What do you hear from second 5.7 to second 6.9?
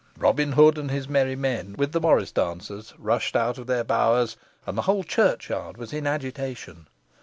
was in agitation.